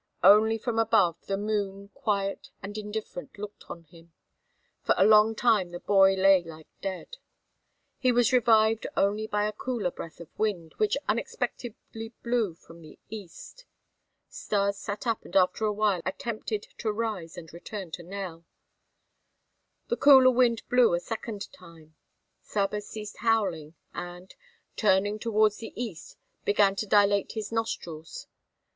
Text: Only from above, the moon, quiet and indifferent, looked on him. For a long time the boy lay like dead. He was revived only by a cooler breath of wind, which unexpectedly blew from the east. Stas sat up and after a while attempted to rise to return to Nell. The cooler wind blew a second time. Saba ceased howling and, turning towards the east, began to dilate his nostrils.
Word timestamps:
Only 0.23 0.57
from 0.57 0.79
above, 0.79 1.23
the 1.27 1.37
moon, 1.37 1.89
quiet 1.93 2.49
and 2.63 2.75
indifferent, 2.75 3.37
looked 3.37 3.69
on 3.69 3.83
him. 3.83 4.13
For 4.83 4.95
a 4.97 5.05
long 5.05 5.35
time 5.35 5.69
the 5.69 5.79
boy 5.79 6.15
lay 6.15 6.43
like 6.43 6.65
dead. 6.81 7.17
He 7.99 8.11
was 8.11 8.33
revived 8.33 8.87
only 8.97 9.27
by 9.27 9.45
a 9.45 9.51
cooler 9.53 9.91
breath 9.91 10.19
of 10.19 10.27
wind, 10.39 10.73
which 10.77 10.97
unexpectedly 11.07 12.13
blew 12.23 12.55
from 12.55 12.81
the 12.81 12.97
east. 13.11 13.65
Stas 14.27 14.79
sat 14.79 15.05
up 15.05 15.23
and 15.23 15.35
after 15.35 15.65
a 15.65 15.71
while 15.71 16.01
attempted 16.03 16.63
to 16.79 16.91
rise 16.91 17.33
to 17.35 17.43
return 17.53 17.91
to 17.91 18.01
Nell. 18.01 18.43
The 19.89 19.97
cooler 19.97 20.31
wind 20.31 20.67
blew 20.67 20.95
a 20.95 20.99
second 20.99 21.51
time. 21.53 21.95
Saba 22.41 22.81
ceased 22.81 23.17
howling 23.17 23.75
and, 23.93 24.33
turning 24.75 25.19
towards 25.19 25.57
the 25.57 25.79
east, 25.79 26.17
began 26.43 26.75
to 26.77 26.87
dilate 26.87 27.33
his 27.33 27.51
nostrils. 27.51 28.25